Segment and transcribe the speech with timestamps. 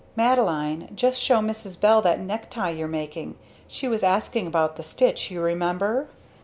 [0.15, 1.79] Madeline just show Mrs.
[1.79, 3.35] Bell that necktie you're making
[3.67, 6.07] she was asking about the stitch, you remember."